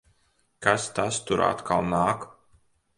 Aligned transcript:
Kas 0.67 0.87
tas 1.01 1.21
tur 1.29 1.47
atkal 1.51 1.87
nāk? 1.95 2.29